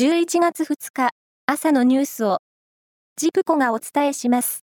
[0.00, 1.10] 11月2日
[1.44, 2.38] 朝のニュースを
[3.16, 4.64] ジプコがお伝えします。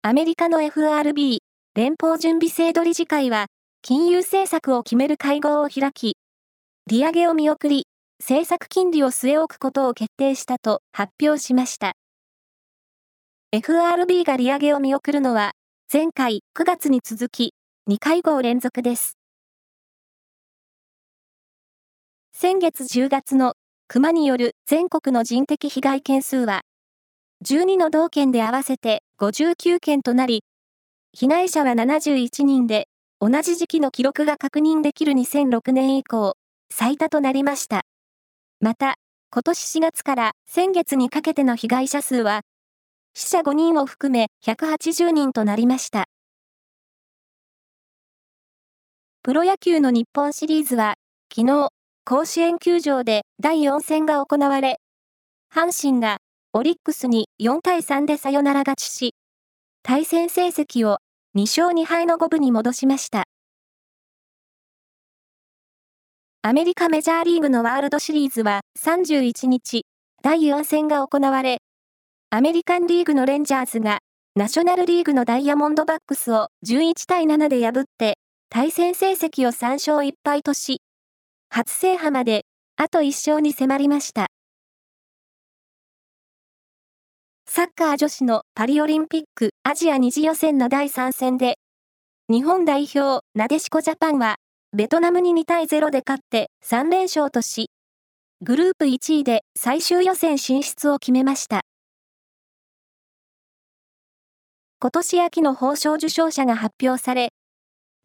[0.00, 1.42] アメリカの FRB
[1.74, 3.48] 連邦準備制度理事会は
[3.82, 6.16] 金融政策を決める会合を開き、
[6.86, 7.86] 利上げを見送り、
[8.20, 11.92] 政策金利を据え置くことを決定したと発表しました。
[13.52, 15.52] FRB が利上げを見送るのは
[15.92, 17.52] 前回9月に続き
[17.90, 19.18] 2会合連続です。
[22.32, 23.53] 先月10月の
[23.86, 26.62] 熊による全国の人的被害件数は、
[27.44, 30.42] 12の道県で合わせて59件となり、
[31.12, 32.88] 被害者は71人で、
[33.20, 36.36] 同じ時期の記録が確認できる2006年以降、
[36.70, 37.82] 最多となりました。
[38.60, 38.94] また、
[39.30, 42.40] 今年4月から先月にかけての被害者数は、
[43.12, 46.06] 死者5人を含め180人となりました。
[49.22, 50.94] プロ野球の日本シリーズは、
[51.30, 51.73] 昨日、
[52.06, 54.76] 甲子園球場で第4戦が行われ、
[55.50, 56.18] 阪神が
[56.52, 59.14] オリックスに4対3でサヨナラ勝ちし、
[59.82, 60.98] 対戦成績を
[61.34, 63.24] 2勝2敗の5分に戻しました。
[66.42, 69.86] アメリカメジャーリーグのワールドシリーズは31日、
[70.22, 71.62] 第4戦が行われ、
[72.28, 74.00] アメリカンリーグのレンジャーズが
[74.36, 78.18] ナショナルリーグのダイヤモンドバックスを11対7で破って、
[78.50, 80.82] 対戦成績を3勝1敗とし、
[81.56, 84.26] 初制覇まで、あと1勝に迫りました。
[87.46, 91.58] サッカー女子のパリオリンピックアジア2次予選の第3戦で、
[92.28, 94.34] 日本代表なでしこジャパンは、
[94.76, 97.70] ベトナムに2対0で勝って3連勝とし、
[98.40, 101.60] グループ1位で最終予選進出を決めました。
[104.80, 107.28] 今年秋の報奨受賞者が発表され、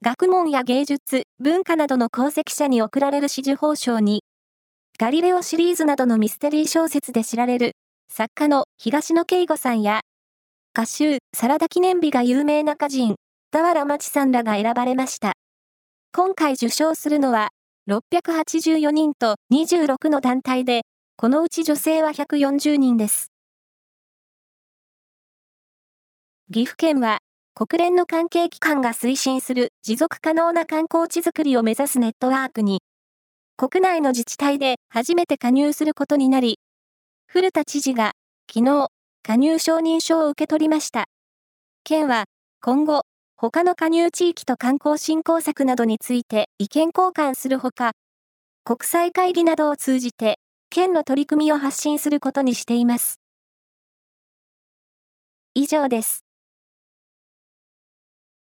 [0.01, 4.23] 学問や芸術、文化などの功績者に贈られる紫綬褒章に、
[4.97, 7.73] ガリレオシリーズなどのミステリー小説で知られる
[8.09, 9.99] 作家の東野圭吾さんや、
[10.73, 13.15] 歌集、サラダ記念日が有名な歌人、
[13.51, 15.33] 田原町さんらが選ばれました。
[16.15, 17.49] 今回受賞するのは、
[17.89, 20.83] 684人と26の団体で、
[21.17, 23.33] このうち女性は140人です。
[26.53, 27.19] 岐阜県は、
[27.59, 32.81] 国連の関係機関が推進する持続可能な観光地づくりを目指すネットワークに、
[33.57, 36.59] 国内の自治体で初めて加入することになり、
[37.27, 38.13] 古田知事が
[38.49, 38.87] 昨日、
[39.23, 41.07] 加入承認書を受け取りました。
[41.83, 42.27] 県は
[42.61, 43.01] 今後、
[43.35, 47.91] 他の加入地域と観光振興策などについて意見交換するほか、
[48.63, 53.19] 国際会議などを通じて、県の取り組みを発信することにしています。
[55.55, 56.28] 以上です。